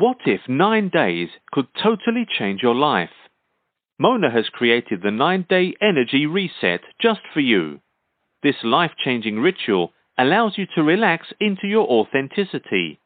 [0.00, 3.10] What if nine days could totally change your life?
[3.98, 7.80] Mona has created the nine day energy reset just for you.
[8.42, 12.98] This life changing ritual allows you to relax into your authenticity.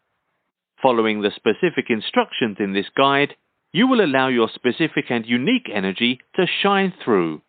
[0.81, 3.35] Following the specific instructions in this guide,
[3.73, 7.43] you will allow your specific and unique energy to shine through.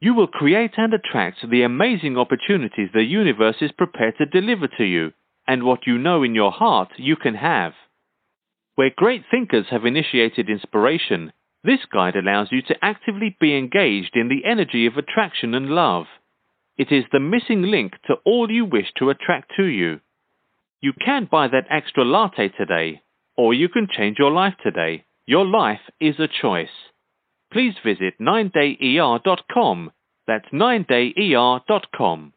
[0.00, 4.84] You will create and attract the amazing opportunities the universe is prepared to deliver to
[4.84, 5.12] you,
[5.46, 7.72] and what you know in your heart you can have.
[8.74, 14.28] Where great thinkers have initiated inspiration, this guide allows you to actively be engaged in
[14.28, 16.06] the energy of attraction and love.
[16.78, 20.00] It is the missing link to all you wish to attract to you.
[20.80, 23.02] You can buy that extra latte today,
[23.36, 25.04] or you can change your life today.
[25.26, 26.68] Your life is a choice.
[27.52, 29.90] Please visit 9dayer.com.
[30.26, 32.32] That's 9dayer.com.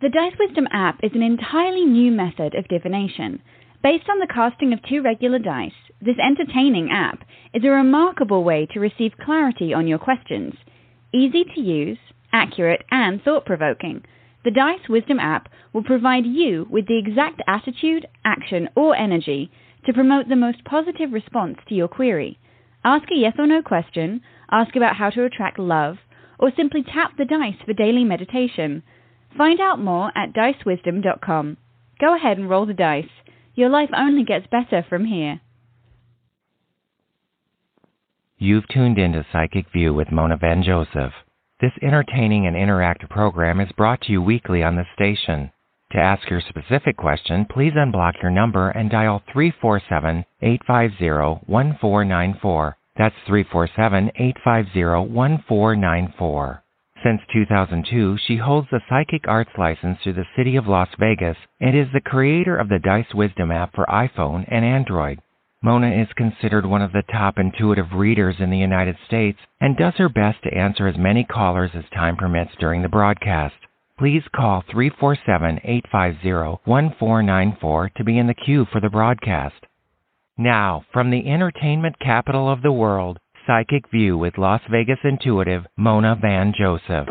[0.00, 3.42] The Dice Wisdom app is an entirely new method of divination.
[3.90, 7.24] Based on the casting of two regular dice, this entertaining app
[7.54, 10.52] is a remarkable way to receive clarity on your questions.
[11.14, 11.96] Easy to use,
[12.30, 14.04] accurate, and thought provoking.
[14.44, 19.50] The Dice Wisdom app will provide you with the exact attitude, action, or energy
[19.86, 22.38] to promote the most positive response to your query.
[22.84, 24.20] Ask a yes or no question,
[24.50, 25.96] ask about how to attract love,
[26.38, 28.82] or simply tap the dice for daily meditation.
[29.34, 31.56] Find out more at dicewisdom.com.
[31.98, 33.08] Go ahead and roll the dice.
[33.58, 35.40] Your life only gets better from here.
[38.38, 41.12] You've tuned into Psychic View with Mona Van Joseph.
[41.60, 45.50] This entertaining and interactive program is brought to you weekly on the station.
[45.90, 52.76] To ask your specific question, please unblock your number and dial 347 850 1494.
[52.96, 56.62] That's 347 850 1494.
[57.04, 61.76] Since 2002, she holds the Psychic Arts license through the City of Las Vegas and
[61.76, 65.20] is the creator of the Dice Wisdom app for iPhone and Android.
[65.62, 69.94] Mona is considered one of the top intuitive readers in the United States and does
[69.94, 73.54] her best to answer as many callers as time permits during the broadcast.
[73.96, 79.66] Please call 347 850 1494 to be in the queue for the broadcast.
[80.36, 86.14] Now, from the entertainment capital of the world, Psychic View with Las Vegas intuitive Mona
[86.20, 87.08] Van Joseph.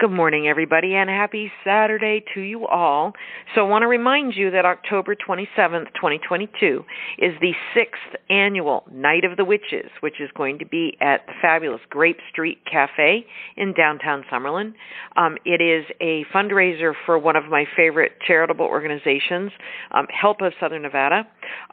[0.00, 3.14] Good morning, everybody, and happy Saturday to you all.
[3.52, 6.84] So, I want to remind you that October 27th, 2022,
[7.18, 7.98] is the sixth
[8.30, 12.58] annual Night of the Witches, which is going to be at the fabulous Grape Street
[12.70, 13.26] Cafe
[13.56, 14.74] in downtown Summerlin.
[15.16, 19.50] Um, it is a fundraiser for one of my favorite charitable organizations,
[19.90, 21.26] um, Help of Southern Nevada.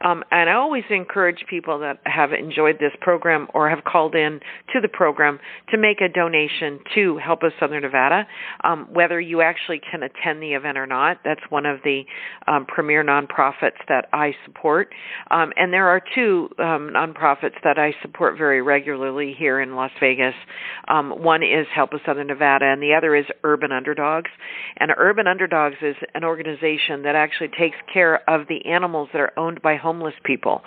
[0.04, 4.40] Um, and I always encourage people that have enjoyed this program or have called in
[4.72, 5.38] to the program
[5.70, 8.15] to make a donation to Help of Southern Nevada
[8.64, 11.18] um, whether you actually can attend the event or not.
[11.24, 12.04] That's one of the
[12.46, 14.94] um, premier nonprofits that I support.
[15.30, 19.90] Um, and there are two um, nonprofits that I support very regularly here in Las
[20.00, 20.34] Vegas.
[20.88, 24.30] Um, one is Help of Southern Nevada, and the other is Urban Underdogs.
[24.78, 29.32] And Urban Underdogs is an organization that actually takes care of the animals that are
[29.38, 30.62] owned by homeless people.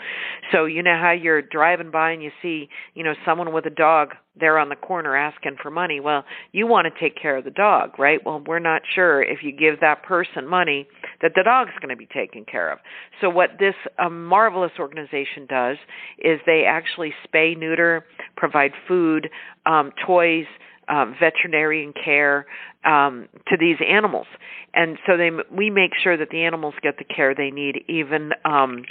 [0.52, 3.72] So you know how you're driving by and you see, you know, someone with a
[3.72, 4.10] dog
[4.40, 6.00] there on the corner asking for money.
[6.00, 8.24] Well, you want to take care of the dog, right?
[8.24, 10.88] Well, we're not sure if you give that person money
[11.22, 12.80] that the dog's going to be taken care of.
[13.20, 15.78] So what this um, marvelous organization does
[16.20, 18.06] is they actually spay, neuter,
[18.38, 19.30] provide food,
[19.66, 20.46] um, toys,
[20.90, 22.46] um, veterinarian care
[22.84, 24.28] um, to these animals,
[24.74, 28.32] and so they we make sure that the animals get the care they need, even
[28.46, 28.84] um,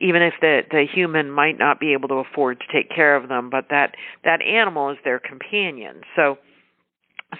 [0.00, 3.28] even if the the human might not be able to afford to take care of
[3.28, 6.02] them, but that that animal is their companion.
[6.16, 6.38] So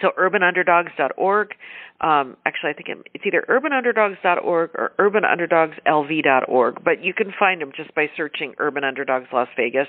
[0.00, 1.54] so urbanunderdogs.org.
[2.00, 7.94] Um, actually, I think it's either urbanunderdogs.org or urbanunderdogslv.org, but you can find them just
[7.94, 9.86] by searching Urban Underdogs Las Vegas.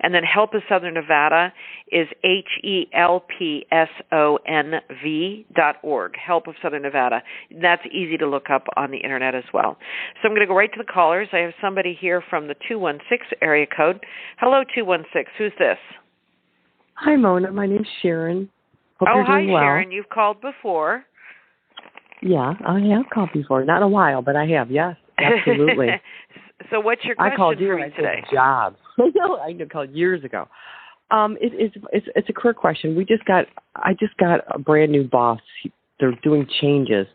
[0.00, 1.54] And then Help of Southern Nevada
[1.90, 6.12] is H E L P S O N V dot org.
[6.18, 7.22] Help of Southern Nevada.
[7.62, 9.78] That's easy to look up on the internet as well.
[10.20, 11.28] So I'm going to go right to the callers.
[11.32, 14.04] I have somebody here from the 216 area code.
[14.38, 15.24] Hello, 216.
[15.38, 15.78] Who's this?
[16.94, 17.50] Hi, Mona.
[17.52, 18.50] My name's Sharon.
[18.98, 19.60] Hope oh, hi, well.
[19.62, 19.92] Sharon.
[19.92, 21.04] You've called before.
[22.22, 23.64] Yeah, I have called before.
[23.64, 24.70] Not in a while, but I have.
[24.70, 25.88] Yes, absolutely.
[26.70, 28.24] so, what's your question I called you for me today?
[28.32, 28.78] Jobs.
[28.98, 29.54] I.
[29.60, 30.48] I called years ago.
[31.10, 32.96] Um, it, it's it's it's a career question.
[32.96, 33.46] We just got.
[33.76, 35.40] I just got a brand new boss.
[36.00, 37.06] They're doing changes.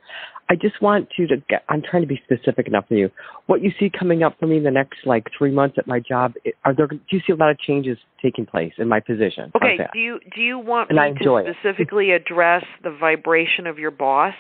[0.50, 3.10] I just want you to get, I'm trying to be specific enough for you.
[3.46, 6.00] What you see coming up for me in the next like three months at my
[6.00, 6.34] job,
[6.66, 9.52] are there, do you see a lot of changes taking place in my position?
[9.56, 9.78] Okay.
[9.94, 12.22] Do you, do you want and me to specifically it.
[12.22, 14.34] address the vibration of your boss?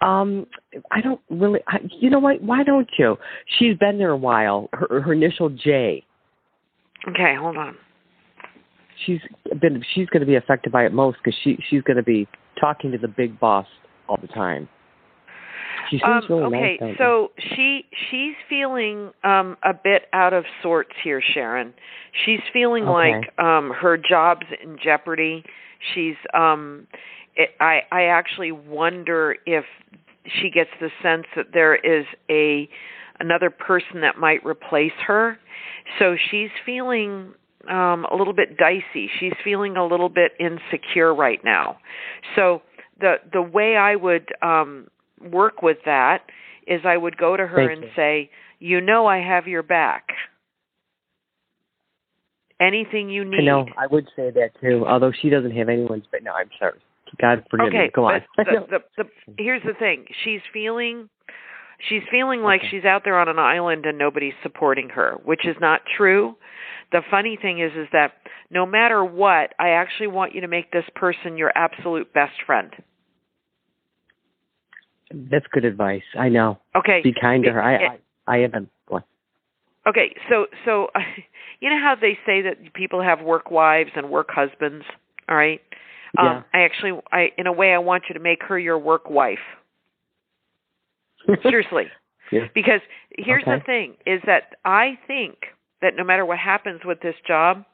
[0.00, 0.46] Um,
[0.90, 1.60] I don't really.
[1.66, 2.40] I, you know what?
[2.40, 3.16] Why don't you?
[3.58, 4.68] She's been there a while.
[4.72, 6.04] Her, her initial J.
[7.08, 7.76] Okay, hold on.
[9.04, 9.18] She's
[9.60, 9.82] been.
[9.94, 12.28] She's going to be affected by it most because she she's going to be
[12.60, 13.66] talking to the big boss
[14.08, 14.68] all the time.
[15.90, 16.96] She seems Um, really okay, nice.
[16.98, 21.72] so she she's feeling um a bit out of sorts here, Sharon.
[22.24, 23.20] She's feeling Okay.
[23.20, 25.44] like um her job's in jeopardy.
[25.94, 26.86] She's um
[27.36, 29.64] it, I I actually wonder if
[30.40, 32.68] she gets the sense that there is a
[33.20, 35.38] another person that might replace her.
[35.98, 37.32] So she's feeling
[37.68, 39.08] um a little bit dicey.
[39.18, 41.78] She's feeling a little bit insecure right now.
[42.36, 42.62] So
[43.00, 44.88] the the way I would um
[45.20, 46.22] work with that
[46.66, 47.90] is I would go to her Thank and you.
[47.96, 50.08] say, "You know I have your back.
[52.60, 53.66] Anything you I need." know.
[53.76, 54.84] I would say that too.
[54.86, 56.04] Although she doesn't have anyone's.
[56.10, 56.78] But no, I'm sorry.
[57.20, 57.90] God forgive okay, me.
[57.94, 58.20] Go on.
[58.36, 59.04] the, the, the,
[59.38, 60.04] here's the thing.
[60.24, 61.08] She's feeling
[61.88, 62.68] she's feeling like Okay.
[62.70, 66.36] she's out there on an island and nobody's supporting her, which is not true.
[66.92, 68.12] The funny thing is is that
[68.50, 72.72] no matter what, I actually want you to make this person your absolute best friend.
[75.10, 76.02] That's good advice.
[76.18, 76.58] I know.
[76.76, 77.00] Okay.
[77.02, 77.62] Be kind to her.
[77.62, 78.68] I It- I, I haven't.
[78.88, 79.04] What?
[79.86, 80.88] Okay, so so
[81.60, 84.84] you know how they say that people have work wives and work husbands,
[85.28, 85.60] all right?
[86.14, 86.38] Yeah.
[86.38, 89.10] Um I actually I in a way I want you to make her your work
[89.10, 89.38] wife.
[91.42, 91.84] Seriously.
[92.30, 92.48] Yeah.
[92.54, 92.82] Because
[93.16, 95.46] here's the thing is that I think
[95.82, 97.64] that no matter what happens with this job,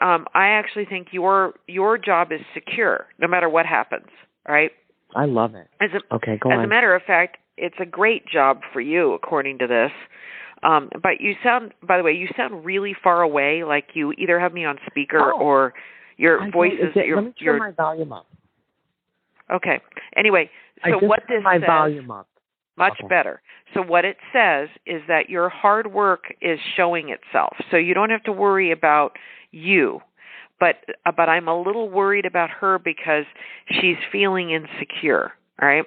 [0.00, 4.08] um I actually think your your job is secure no matter what happens,
[4.48, 4.70] right?
[5.14, 5.68] I love it.
[5.80, 6.64] As a Okay, go as on.
[6.64, 9.90] a matter of fact, it's a great job for you, according to this.
[10.62, 14.40] Um, but you sound, by the way, you sound really far away, like you either
[14.40, 15.38] have me on speaker Oh.
[15.38, 15.74] or
[16.16, 17.58] your I voice is your Let me turn your.
[17.58, 18.26] my volume up.
[19.52, 19.80] Okay.
[20.16, 20.50] Anyway,
[20.84, 22.26] so what this my says, volume up.
[22.76, 23.08] Much Okay.
[23.08, 23.42] better.
[23.74, 27.56] So what it says is that your hard work is showing itself.
[27.70, 29.16] So you don't have to worry about
[29.50, 30.00] you.
[30.58, 33.24] But uh, but I'm a little worried about her because
[33.68, 35.84] she's feeling insecure, all right?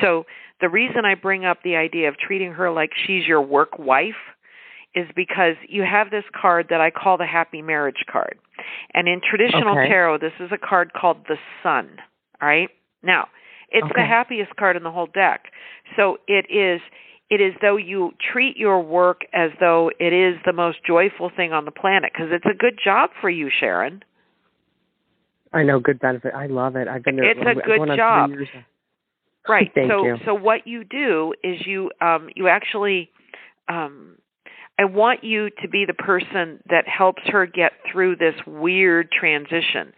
[0.00, 0.24] So
[0.60, 4.16] the reason I bring up the idea of treating her like she's your work wife
[4.94, 8.38] is because you have this card that I call the happy marriage card.
[8.92, 9.88] And in traditional Okay.
[9.88, 11.98] tarot, this is a card called the sun,
[12.40, 12.70] all right?
[13.02, 13.28] Now,
[13.70, 15.46] it's the happiest card in the whole deck.
[15.96, 16.80] So it is
[17.30, 21.52] it is though you treat your work as though it is the most joyful thing
[21.52, 24.02] on the planet because it's a good job for you, Sharon.
[25.52, 26.34] I know, good benefit.
[26.34, 26.88] I love it.
[26.88, 27.30] I've been there.
[27.30, 28.64] It's a good going on three job.
[29.48, 29.70] Right.
[29.74, 30.16] Thank so you.
[30.26, 33.10] so what you do is you um you actually
[33.66, 34.16] um
[34.78, 39.94] I want you to be the person that helps her get through this weird transition.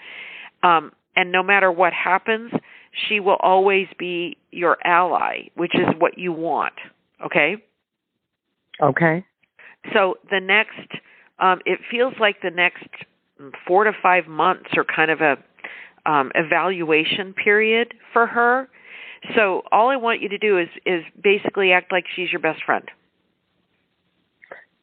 [0.63, 2.53] Um and no matter what happens,
[2.93, 6.75] she will always be your ally, which is what you want.
[7.25, 7.57] Okay?
[8.83, 9.25] Okay.
[9.93, 10.89] So the next,
[11.39, 12.87] um, it feels like the next
[13.67, 15.37] four to five months are kind of a
[16.07, 18.69] um, evaluation period for her.
[19.35, 22.65] So all I want you to do is is basically act like she's your best
[22.65, 22.91] friend.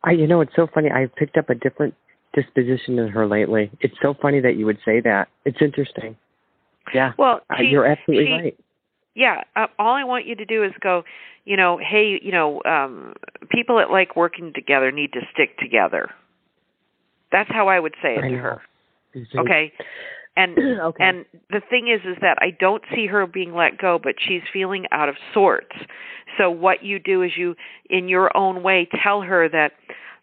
[0.03, 0.91] I, you know, it's so funny.
[0.91, 1.95] I've picked up a different
[2.33, 3.71] disposition in her lately.
[3.81, 5.27] It's so funny that you would say that.
[5.43, 6.15] It's interesting.
[6.93, 7.13] Yeah.
[7.17, 8.59] Well, Uh, you're absolutely she- right.
[9.15, 11.03] Yeah, uh, all I want you to do is go,
[11.43, 13.13] you know, hey, you know, um
[13.49, 16.11] people that like working together need to stick together.
[17.31, 18.41] That's how I would say it I to know.
[18.41, 18.61] her.
[19.15, 19.39] Mhm.
[19.39, 19.73] Okay?
[20.35, 21.03] And okay.
[21.03, 24.43] And the thing is, is that I don't see her being let go, but she's
[24.53, 25.75] feeling out of sorts.
[26.37, 27.55] So what you do is you,
[27.89, 29.71] in your own way, tell her that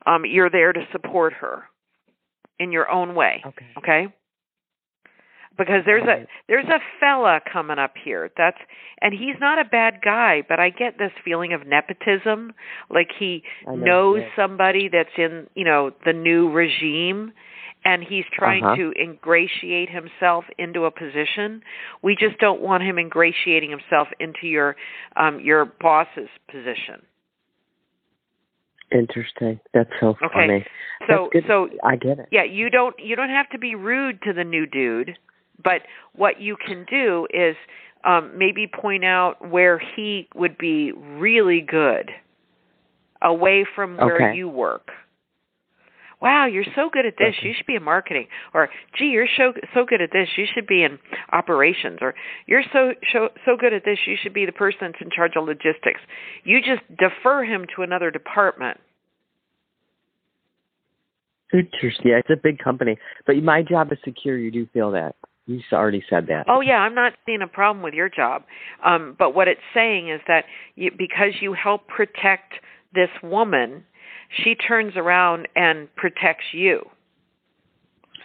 [0.07, 1.65] um, you're there to support her
[2.61, 3.43] in your own way.
[3.45, 3.67] okay.
[3.79, 4.15] Okay?
[5.57, 8.31] Because there's a there's a fella coming up here.
[8.37, 8.59] That's
[9.01, 12.53] and he's not a bad guy, but I get this feeling of nepotism,
[12.91, 14.29] like he know, knows yeah.
[14.37, 17.33] somebody that's in you know the new regime
[17.87, 18.77] and he's trying Uh-huh.
[18.77, 21.63] to ingratiate himself into a position
[22.03, 24.75] we just don't want him ingratiating himself into your
[25.17, 27.03] um your boss's position
[28.93, 29.59] Interesting.
[29.73, 30.33] That's so Okay.
[30.33, 30.67] funny.
[31.09, 32.29] so so I get it.
[32.31, 35.19] yeah you don't you don't have to be rude to the new dude
[35.63, 35.83] but
[36.15, 37.57] what you can do is
[38.05, 42.11] um maybe point out where he would be really good
[43.23, 44.37] away from where Okay.
[44.37, 44.91] you work
[46.21, 47.49] wow you're so good at this Okay.
[47.49, 50.67] you should be in marketing or gee you're so so good at this you should
[50.67, 50.99] be in
[51.33, 52.15] operations or
[52.47, 55.33] you're so so so good at this you should be the person that's in charge
[55.37, 56.01] of logistics
[56.45, 58.79] you just defer him to another department
[61.53, 62.11] Interesting.
[62.11, 64.37] Yeah, it's a big company, but my job is secure.
[64.37, 65.15] You do feel that.
[65.47, 66.47] You already said that.
[66.49, 68.45] Oh yeah, I'm not seeing a problem with your job.
[68.85, 72.55] Um, but what it's saying is that you, because you help protect
[72.95, 73.85] this woman,
[74.43, 76.89] she turns around and protects you.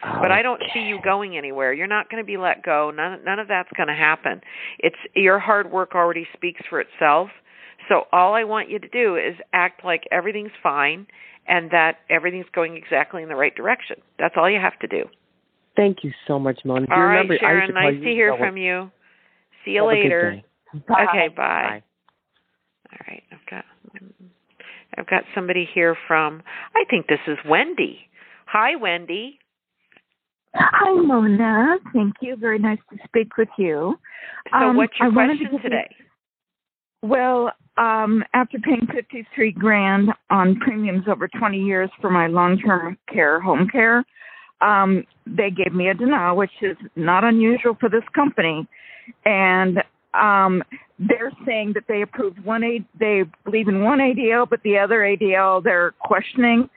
[0.01, 1.73] But I don't see you going anywhere.
[1.73, 2.89] You're not going to be let go.
[2.89, 4.39] None none of that's going to happen.
[4.79, 7.29] It's your hard work already speaks for itself.
[7.89, 11.07] So all I want you to do is act like everything's fine
[11.47, 13.97] and that everything's going exactly in the right direction.
[14.17, 15.05] That's all you have to do.
[15.79, 16.86] Thank you so much, Mona.
[16.91, 17.74] All right, remember, Sharon.
[17.74, 18.91] nice to, to hear from you.
[19.63, 20.41] See you Have later.
[20.89, 21.05] Bye.
[21.07, 21.33] Okay, bye.
[21.38, 21.83] bye.
[22.91, 23.65] All right, I've got
[24.98, 26.43] I've got somebody here from
[26.75, 28.00] I think this is Wendy.
[28.48, 29.39] Hi, Wendy.
[30.53, 31.77] Hi, Mona.
[31.93, 32.36] Thank you.
[32.36, 33.98] Very nice to speak with you.
[34.51, 35.95] So, Um, what's your I question to give you- today?
[37.03, 43.39] Well, um, after paying fifty-three grand on premiums over twenty years for my long-term care,
[43.39, 44.03] home care,
[44.61, 48.67] um, they gave me a denial, which is not unusual for this company,
[49.25, 49.79] and
[50.13, 50.63] um,
[50.97, 54.99] they're saying that they approved one A, they believe in one ADL, but the other
[54.99, 56.69] ADL they're questioning,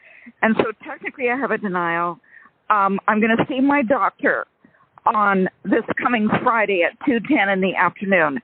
[0.43, 2.19] and so technically I have a denial.
[2.71, 4.47] Um, I'm going to see my doctor
[5.07, 8.41] on this coming Friday at two ten in the afternoon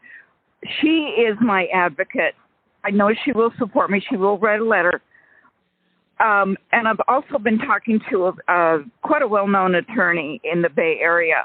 [0.80, 2.34] she is my advocate.
[2.84, 4.02] I know she will support me.
[4.08, 5.00] She will write a letter.
[6.20, 10.68] Um, and I've also been talking to a, uh, quite a well-known attorney in the
[10.68, 11.44] Bay Area.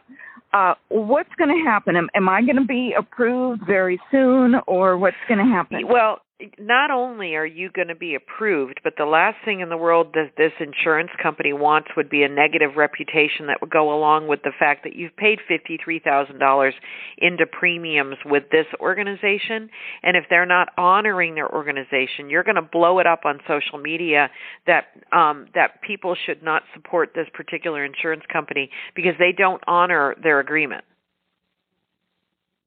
[0.53, 1.95] Uh, what's going to happen?
[1.95, 5.87] Am, am I going to be approved very soon, or what's going to happen?
[5.87, 6.21] Well,
[6.59, 10.07] not only are you going to be approved, but the last thing in the world
[10.13, 14.41] that this insurance company wants would be a negative reputation that would go along with
[14.43, 16.71] the fact that you've paid $53,000
[17.17, 19.69] into premiums with this organization.
[20.01, 23.77] And if they're not honoring their organization, you're going to blow it up on social
[23.77, 24.29] media
[24.67, 30.15] that um, that people should not support this particular insurance company because they don't honor
[30.21, 30.83] their agreement.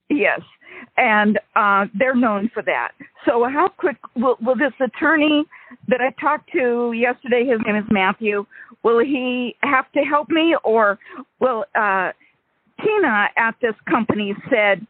[0.08, 0.40] Yes,
[0.96, 2.92] and uh, they're known for that.
[3.26, 5.44] So, how quick will, will this attorney
[5.88, 7.44] that I talked to yesterday?
[7.46, 8.46] His name is Matthew.
[8.82, 10.98] Will he have to help me, or
[11.40, 12.12] will uh,
[12.82, 14.86] Tina at this company said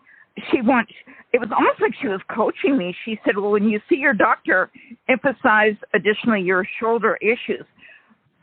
[0.51, 0.93] she wants?
[1.33, 2.95] It was almost like she was coaching me.
[3.05, 4.71] She said, "Well, when you see your doctor,
[5.09, 7.65] emphasize additionally your shoulder issues."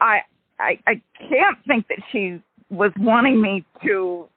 [0.01, 0.21] I
[0.59, 4.27] I, I can't think that she was wanting me to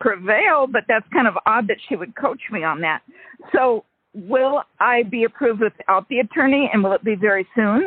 [0.00, 3.00] prevail, but that's kind of odd that she would coach me on that.
[3.54, 7.86] So, will I be approved without the attorney, and will it be very soon?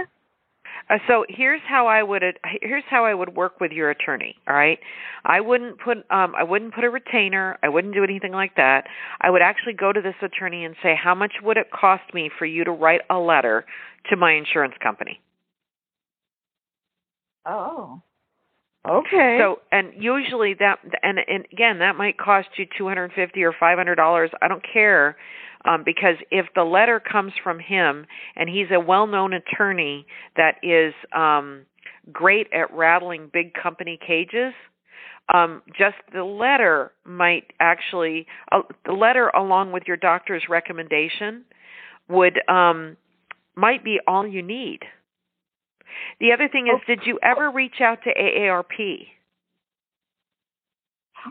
[0.89, 2.23] Uh, so here's how I would
[2.61, 4.35] here's how I would work with your attorney.
[4.47, 4.79] All right,
[5.25, 7.57] I wouldn't put um, I wouldn't put a retainer.
[7.61, 8.85] I wouldn't do anything like that.
[9.19, 12.29] I would actually go to this attorney and say, how much would it cost me
[12.37, 13.65] for you to write a letter
[14.09, 15.19] to my insurance company?
[17.45, 18.01] Oh.
[18.87, 19.37] Okay.
[19.41, 23.53] So, and usually that, and, and again, that might cost you two hundred fifty or
[23.59, 24.31] five hundred dollars.
[24.41, 25.17] I don't care,
[25.67, 28.05] um, because if the letter comes from him
[28.35, 30.05] and he's a well-known attorney
[30.35, 31.65] that is um,
[32.11, 34.53] great at rattling big company cages,
[35.33, 41.43] um, just the letter might actually, uh, the letter along with your doctor's recommendation
[42.07, 42.95] would um,
[43.55, 44.79] might be all you need.
[46.21, 49.07] The other thing is, did you ever reach out to AARP?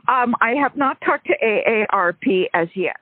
[0.08, 2.96] Um, I have not talked to AARP as yet.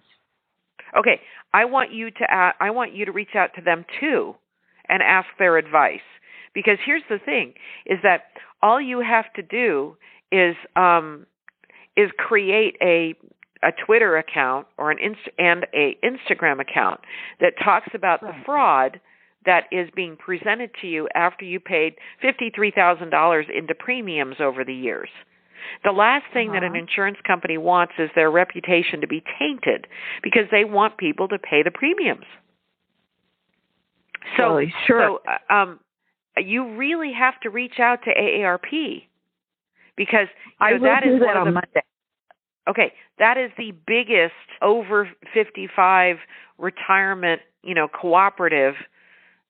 [0.96, 1.20] Okay,
[1.52, 4.34] I want you to uh, I want you to reach out to them too
[4.88, 6.00] and ask their advice
[6.54, 7.54] because here's the thing:
[7.86, 8.24] is that
[8.62, 9.96] all you have to do
[10.30, 11.26] is um,
[11.96, 13.14] is create a
[13.62, 17.00] a Twitter account or an Inst- and a Instagram account
[17.40, 18.34] that talks about right.
[18.34, 19.00] the fraud
[19.46, 25.08] that is being presented to you after you paid $53,000 into premiums over the years.
[25.82, 26.60] The last thing uh-huh.
[26.60, 29.86] that an insurance company wants is their reputation to be tainted
[30.22, 32.24] because they want people to pay the premiums.
[34.36, 35.20] So, sure.
[35.28, 35.80] so um,
[36.38, 39.02] you really have to reach out to AARP
[39.96, 40.28] because
[40.60, 41.82] you know, I that is one of the Monday.
[42.66, 46.16] Okay, that is the biggest over 55
[46.56, 48.74] retirement, you know, cooperative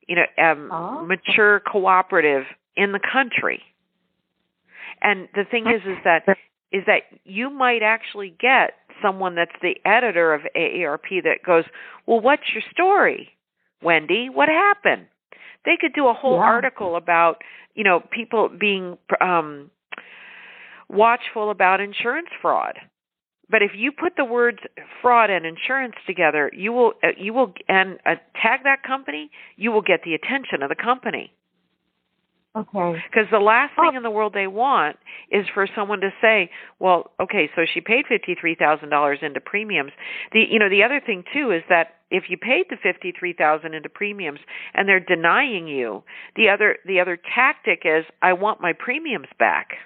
[0.09, 1.05] you know, um, oh.
[1.05, 2.45] mature cooperative
[2.77, 3.63] in the country.
[5.05, 6.25] And the thing is, is that
[6.73, 11.65] is that you might actually get someone that's the editor of AARP that goes,
[12.07, 13.37] "Well, what's your story,
[13.83, 14.31] Wendy?
[14.31, 15.07] What happened?"
[15.67, 16.45] They could do a whole yeah.
[16.45, 17.43] article about,
[17.75, 19.71] you know, people being um,
[20.89, 22.79] watchful about insurance fraud.
[23.51, 24.59] But if you put the words
[25.03, 29.71] fraud and insurance together, you will uh, you will and uh, tag that company, you
[29.71, 31.33] will get the attention of the company.
[32.57, 33.03] Okay.
[33.11, 33.97] Because the last thing Oh.
[33.97, 34.97] in the world they want
[35.31, 39.41] is for someone to say, "Well, okay, so she paid fifty three thousand dollars into
[39.41, 39.93] premiums."
[40.33, 43.33] The you know the other thing too is that if you paid the fifty three
[43.33, 44.39] thousand into premiums
[44.75, 46.05] and they're denying you,
[46.37, 49.79] the other the other tactic is, "I want my premiums back."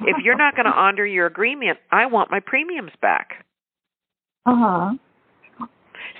[0.00, 3.44] If you're not going to honor your agreement, I want my premiums back.
[4.46, 4.94] Uh huh.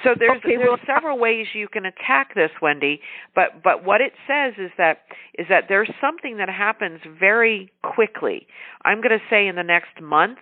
[0.05, 3.01] So there's Okay, there's well- several ways you can attack this, Wendy.
[3.35, 5.03] But but what it says is that
[5.39, 8.47] is that there's something that happens very quickly.
[8.85, 10.39] I'm going to say in the next month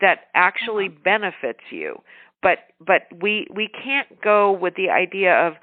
[0.00, 2.02] that actually benefits you.
[2.42, 5.54] But but we we can't go with the idea of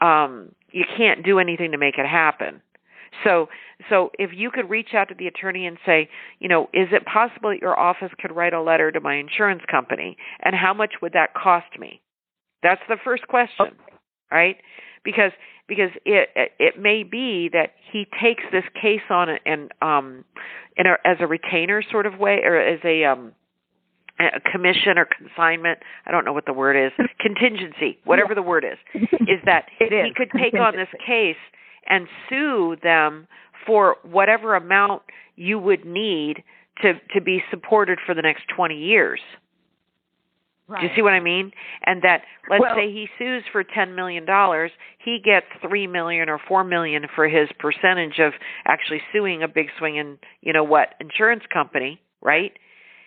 [0.00, 2.60] um you can't do anything to make it happen.
[3.24, 3.48] So
[3.88, 6.08] so if you could reach out to the attorney and say,
[6.40, 9.62] you know, is it possible that your office could write a letter to my insurance
[9.70, 12.00] company and how much would that cost me?
[12.62, 13.66] That's the first question,
[14.30, 14.56] right?
[15.04, 15.32] Because
[15.68, 20.24] because it it may be that he takes this case on and um
[20.76, 23.32] in a, as a retainer sort of way or as a um
[24.20, 28.64] a commission or consignment, I don't know what the word is, contingency, whatever the word
[28.64, 28.78] is,
[29.12, 31.36] is that It he is could take on this case
[31.88, 33.28] and sue them
[33.66, 35.02] for whatever amount
[35.36, 36.42] you would need
[36.82, 39.20] to to be supported for the next 20 years.
[40.68, 40.82] Right.
[40.82, 41.52] Do you see what I mean?
[41.84, 46.28] And that let's Well- say he sues for 10 million dollars, he gets 3 million
[46.28, 48.34] or 4 million for his percentage of
[48.66, 52.52] actually suing a big swing in, you know what, insurance company, right?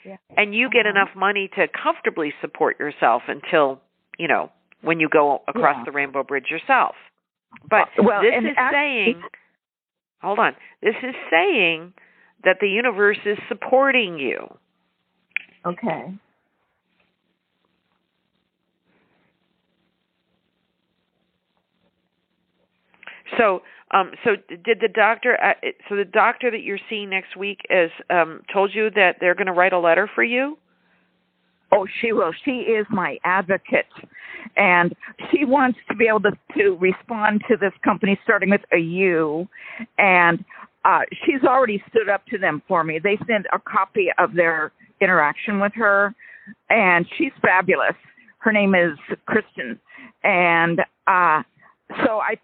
[0.03, 0.17] Yeah.
[0.35, 0.89] And you get Uh-huh.
[0.97, 3.79] enough money to comfortably support yourself until,
[4.17, 4.51] you know,
[4.81, 5.83] when you go across Yeah.
[5.83, 6.95] the rainbow bridge yourself.
[7.69, 8.71] But Uh, well, this is actually-
[9.13, 9.23] saying
[10.23, 10.55] Hold on.
[10.81, 11.93] This is saying
[12.43, 14.55] that the universe is supporting you.
[15.65, 16.13] Okay.
[23.37, 23.61] So,
[23.91, 24.31] um, so
[24.63, 25.41] did the doctor?
[25.41, 25.53] Uh,
[25.89, 29.47] so the doctor that you're seeing next week has um, told you that they're going
[29.47, 30.57] to write a letter for you.
[31.73, 32.33] Oh, she will.
[32.43, 33.87] She is my advocate,
[34.57, 34.93] and
[35.31, 39.47] she wants to be able to to respond to this company starting with a U,
[39.97, 40.43] and
[40.83, 42.99] uh, she's already stood up to them for me.
[42.99, 46.13] They sent a copy of their interaction with her,
[46.69, 47.95] and she's fabulous.
[48.39, 49.79] Her name is Kristen,
[50.23, 51.43] and uh,
[52.05, 52.37] so I.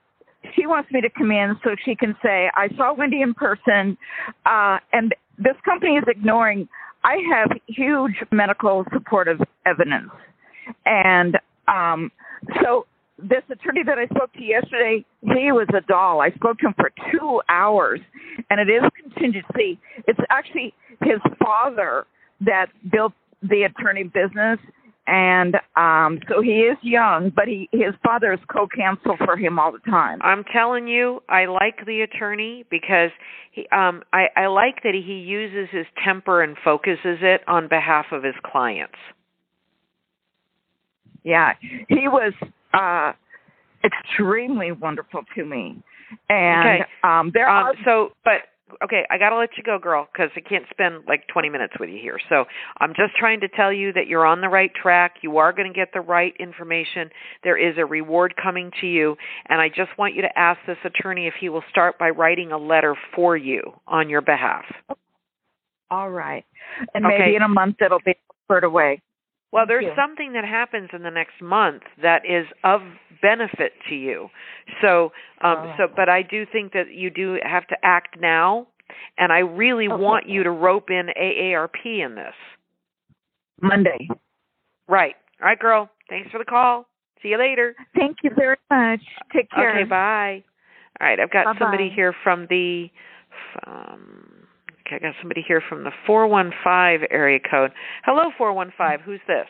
[0.55, 3.97] She wants me to come in so she can say, I saw Wendy in person,
[4.45, 6.67] uh, and this company is ignoring
[7.03, 10.09] I have huge medical supportive evidence.
[10.85, 12.11] And um,
[12.61, 12.85] so
[13.17, 16.21] this attorney that I spoke to yesterday, he was a doll.
[16.21, 18.01] I spoke to him for two hours,
[18.49, 19.79] and it is contingency.
[20.07, 22.05] It's actually his father
[22.41, 24.59] that built the attorney business.
[25.07, 29.71] And um, so he is young, but he his father is co-counsel for him all
[29.71, 30.19] the time.
[30.21, 33.11] I'm telling you, I like the attorney because
[33.51, 38.07] he, um, I, I like that he uses his temper and focuses it on behalf
[38.11, 38.97] of his clients.
[41.23, 41.53] Yeah,
[41.87, 42.33] he was
[42.73, 43.13] uh,
[43.85, 45.81] extremely wonderful to me,
[46.29, 46.85] and Okay.
[47.03, 48.41] um, there Um, are so, but
[48.83, 51.73] okay, I got to let you go, girl, because I can't spend like 20 minutes
[51.79, 52.19] with you here.
[52.29, 52.45] So
[52.79, 55.15] I'm just trying to tell you that you're on the right track.
[55.21, 57.09] You are going to get the right information.
[57.43, 59.15] There is a reward coming to you,
[59.47, 62.51] and I just want you to ask this attorney if he will start by writing
[62.51, 64.65] a letter for you on your behalf.
[65.89, 66.45] all right,
[66.93, 67.17] and Okay.
[67.19, 68.15] maybe in a month it'll be
[68.49, 69.01] referred away.
[69.51, 69.93] Well, Thank there's you.
[69.95, 72.81] something that happens in the next month that is of
[73.21, 74.29] benefit to you.
[74.81, 75.73] So, um, Oh.
[75.77, 78.67] so, but I do think that you do have to act now,
[79.17, 80.01] and I really Okay.
[80.01, 82.35] want you to rope in AARP in this.
[83.61, 84.09] Monday.
[84.87, 85.15] Right.
[85.41, 85.89] All right, girl.
[86.09, 86.87] Thanks for the call.
[87.21, 87.75] See you later.
[87.95, 89.01] Thank you very much.
[89.33, 89.71] Take care.
[89.71, 90.43] Okay, bye.
[90.99, 91.59] All right, I've got Bye-bye.
[91.59, 92.89] somebody here from the
[93.65, 94.36] um
[94.87, 97.71] okay, I got somebody here from the 415 area code.
[98.05, 99.05] Hello 415.
[99.05, 99.47] Who's this?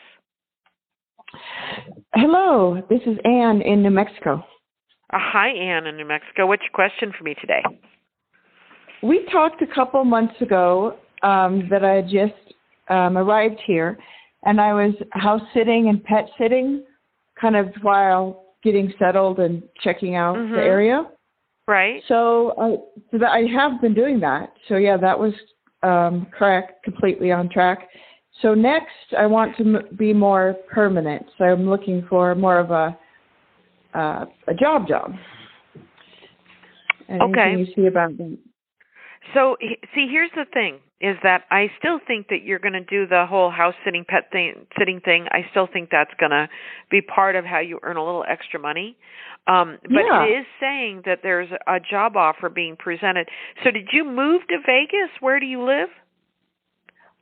[2.14, 4.44] Hello, this is Anne in New Mexico.
[5.14, 6.48] Uh, hi Ann in New Mexico.
[6.48, 7.64] What's your question for me today?
[9.04, 12.34] We talked a couple months ago um, that I had just
[12.90, 13.98] um, arrived here,
[14.44, 16.84] and I was house sitting and pet sitting,
[17.40, 20.52] kind of while getting settled and checking out Mhm.
[20.56, 21.06] the area.
[21.68, 22.02] Right?
[22.08, 22.70] So, I,
[23.12, 24.54] so that I have been doing that.
[24.68, 25.34] So yeah, that was
[25.84, 27.90] um, correct, completely on track.
[28.42, 31.26] So next, I want to m- be more permanent.
[31.38, 32.98] So I'm looking for more of a
[33.98, 35.14] uh, a job job.
[37.10, 37.56] Anything Okay.
[37.58, 38.38] you see about that?
[39.34, 39.58] So
[39.96, 43.26] see, here's the thing: is that I still think that you're going to do the
[43.28, 45.28] whole house sitting, pet thing, sitting thing.
[45.32, 46.50] I still think that's going to
[46.90, 48.98] be part of how you earn a little extra money.
[49.46, 50.24] Um, but Yeah.
[50.24, 53.30] it is saying that there's a job offer being presented.
[53.64, 55.12] So did you move to Vegas?
[55.20, 55.90] Where do you live?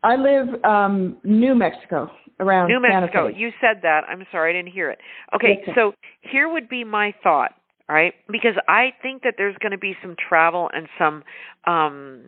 [0.03, 3.27] I live um New Mexico around New Mexico.
[3.27, 4.01] You said that.
[4.07, 4.99] I'm sorry, I didn't hear it.
[5.33, 7.53] Okay, Yes, so here would be my thought,
[7.89, 8.13] all right?
[8.31, 11.23] Because I think that there's going to be some travel and some
[11.65, 12.21] um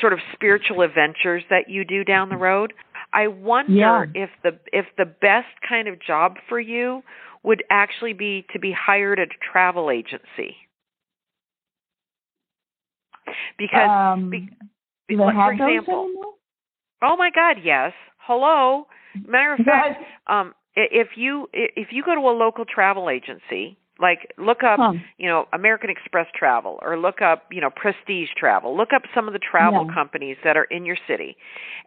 [0.00, 2.72] sort of spiritual adventures that you do down the road.
[3.12, 4.04] I wonder Yeah.
[4.14, 7.02] if the if the best kind of job for you
[7.42, 10.56] would actually be to be hired at a travel agency.
[13.58, 14.50] Because um, be-
[15.08, 16.32] do like, they have for those example, anymore?
[17.02, 17.92] Oh my God, yes.
[18.18, 18.86] Hello.
[19.26, 24.32] Matter of fact, um, if you if you go to a local travel agency, like
[24.38, 24.92] look up, Huh.
[25.18, 28.76] you know, American Express Travel, or look up, you know, Prestige Travel.
[28.76, 29.94] Look up some of the travel Yeah.
[29.94, 31.36] companies that are in your city,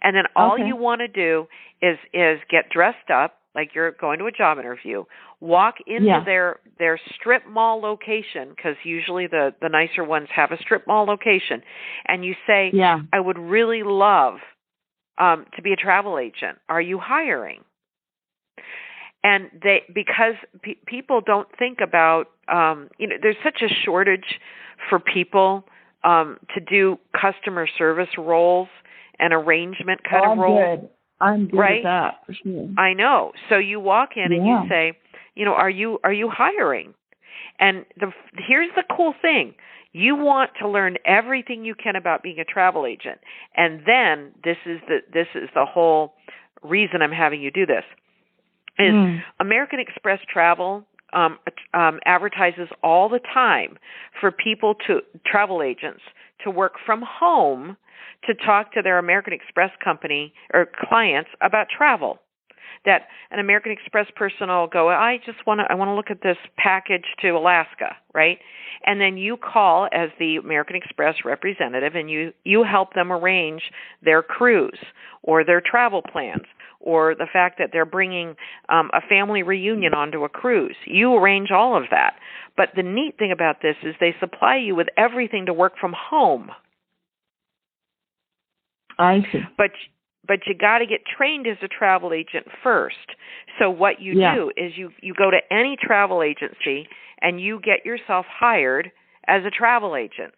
[0.02, 0.68] and then all Okay.
[0.68, 1.48] you want to do
[1.82, 5.04] is is get dressed up like you're going to a job interview.
[5.40, 6.24] Walk into Yeah.
[6.26, 11.06] their their strip mall location because usually the the nicer ones have a strip mall
[11.06, 11.62] location,
[12.08, 13.00] and you say, yeah.
[13.14, 14.36] I would really love
[15.18, 16.58] um, to be a travel agent.
[16.70, 17.64] Are you hiring?
[19.24, 24.40] And they because pe- people don't think about um, you know there's such a shortage
[24.90, 25.66] for people
[26.04, 28.70] um, to do customer service roles
[29.20, 30.80] and arrangement kind oh, of I'm roles.
[30.80, 30.90] good.
[31.22, 31.80] I'm good right?
[31.80, 32.70] at that for sure.
[32.78, 33.34] I know.
[33.50, 34.98] So you walk in and you say,
[35.36, 36.94] you know, are you are you hiring?
[37.60, 38.12] And the
[38.48, 39.56] here's the cool thing.
[39.92, 43.20] You want to learn everything you can about being a travel agent.
[43.58, 46.14] And then this is the this is the whole
[46.64, 47.84] reason I'm having you do this.
[48.80, 49.24] Is Mm.
[49.40, 51.38] American Express Travel um,
[51.74, 53.78] um, advertises all the time
[54.20, 56.02] for people to travel agents
[56.44, 57.76] to work from home
[58.26, 62.20] to talk to their American Express company or clients about travel.
[62.86, 66.10] That an American Express person will go, I just want to, I want to look
[66.10, 68.38] at this package to Alaska, right?
[68.86, 73.62] And then you call as the American Express representative, and you you help them arrange
[74.04, 74.80] their cruise
[75.24, 76.46] or their travel plans
[76.80, 78.36] or the fact that they're bringing
[78.70, 80.76] um, a family reunion onto a cruise.
[80.86, 82.16] You arrange all of that.
[82.56, 85.94] But the neat thing about this is they supply you with everything to work from
[85.94, 86.52] home.
[88.98, 89.40] I see.
[89.58, 89.72] But
[90.28, 93.16] but you got to get trained as a travel agent first.
[93.58, 94.36] So what you Yeah.
[94.36, 96.88] do is you you go to any travel agency
[97.22, 98.92] and you get yourself hired
[99.28, 100.34] as a travel agent.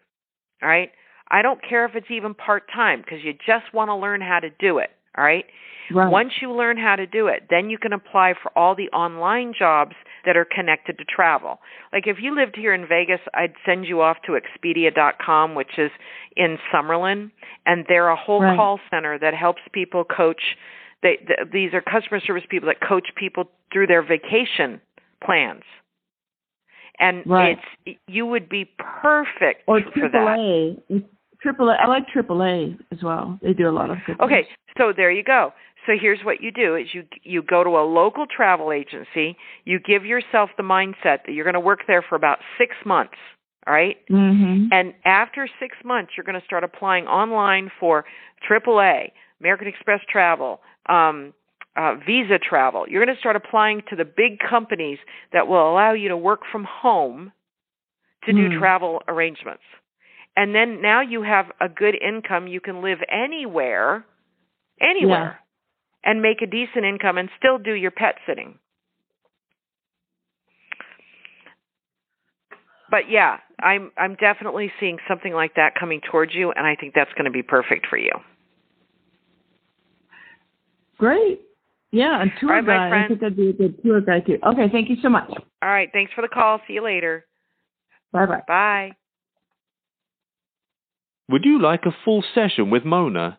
[0.62, 0.92] All right?
[1.28, 4.50] I don't care if it's even part-time because you just want to learn how to
[4.50, 5.46] do it, all right?
[5.90, 6.10] Right.
[6.10, 9.54] Once you learn how to do it, then you can apply for all the online
[9.58, 11.58] jobs that are connected to travel.
[11.92, 15.90] Like if you lived here in Vegas, I'd send you off to Expedia.com, which is
[16.36, 17.30] in Summerlin,
[17.66, 18.56] and they're a whole Right.
[18.56, 20.56] call center that helps people coach.
[21.02, 24.80] They, th- these are customer service people that coach people through their vacation
[25.24, 25.64] plans.
[26.98, 27.58] And Right.
[27.86, 30.76] it's you would be perfect or for that.
[31.42, 31.48] AAA.
[31.54, 31.74] Triple A.
[31.74, 33.38] I like AAA as well.
[33.42, 34.46] They do a lot of good Okay,
[34.78, 35.52] so there you go.
[35.86, 39.80] So here's what you do is you you go to a local travel agency, you
[39.80, 43.16] give yourself the mindset that you're going to work there for about 6 months,
[43.66, 43.96] all right?
[44.08, 44.68] Mm-hmm.
[44.70, 48.04] And after 6 months you're going to start applying online for
[48.48, 51.34] AAA, American Express Travel, um
[51.74, 52.84] uh, Visa Travel.
[52.88, 54.98] You're going to start applying to the big companies
[55.32, 57.32] that will allow you to work from home
[58.24, 58.58] to do Hmm.
[58.58, 59.62] travel arrangements.
[60.36, 62.46] And then now you have a good income.
[62.46, 64.04] You can live anywhere,
[64.80, 65.40] anywhere,
[66.04, 68.58] and make a decent income and still do your pet sitting.
[72.90, 76.94] But yeah, I'm I'm definitely seeing something like that coming towards you, and I think
[76.94, 78.12] that's going to be perfect for you.
[80.98, 81.40] Great.
[81.90, 83.04] Yeah, a tour right, my guide.
[83.04, 84.38] I think that'd be a good tour guide too.
[84.46, 85.30] Okay, thank you so much.
[85.30, 86.60] All right, thanks for the call.
[86.66, 87.26] See you later.
[88.12, 88.42] Bye bye.
[88.46, 88.92] Bye.
[91.28, 93.38] Would you like a full session with Mona?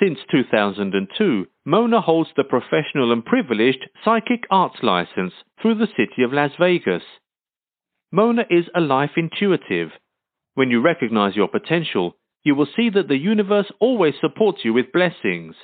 [0.00, 6.32] Since 2002, Mona holds the professional and privileged psychic arts license through the city of
[6.32, 7.02] Las Vegas.
[8.10, 9.90] Mona is a life intuitive.
[10.54, 14.92] When you recognize your potential, you will see that the universe always supports you with
[14.92, 15.56] blessings.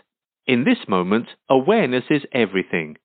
[0.46, 2.96] In this moment, awareness is everything.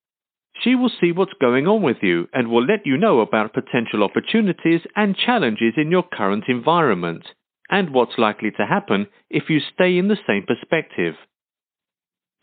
[0.62, 4.02] She will see what's going on with you and will let you know about potential
[4.02, 7.26] opportunities and challenges in your current environment,
[7.74, 11.14] and what's likely to happen if you stay in the same perspective.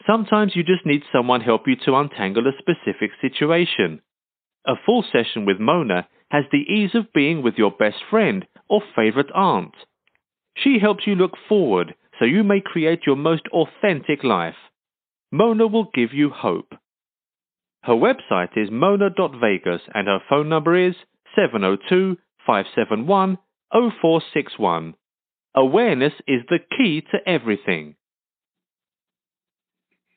[0.06, 4.02] Sometimes you just need someone help you to untangle a specific situation.
[4.68, 8.82] A full session with Mona has the ease of being with your best friend or
[8.94, 9.74] favorite aunt.
[10.58, 14.60] She helps you look forward so you may create your most authentic life.
[15.32, 16.74] Mona will give you hope.
[17.84, 20.96] Her website is mona.vegas and her phone number is
[21.38, 23.38] 702 571
[23.72, 24.96] 0461.
[25.56, 27.96] Awareness is the key to everything.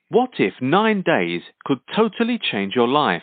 [0.08, 3.22] What if nine days could totally change your life?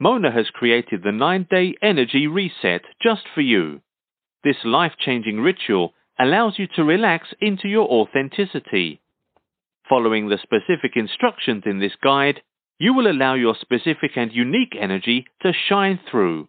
[0.00, 3.82] Mona has created the nine day energy reset just for you.
[4.42, 9.00] This life changing ritual allows you to relax into your authenticity.
[9.88, 12.42] Following the specific instructions in this guide,
[12.78, 16.48] you will allow your specific and unique energy to shine through.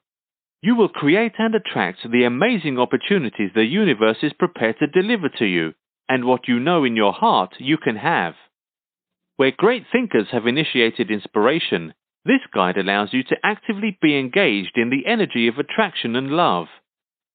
[0.64, 5.46] You will create and attract the amazing opportunities the universe is prepared to deliver to
[5.46, 5.74] you,
[6.08, 8.36] and what you know in your heart you can have.
[9.36, 14.90] Where great thinkers have initiated inspiration, this guide allows you to actively be engaged in
[14.90, 16.68] the energy of attraction and love.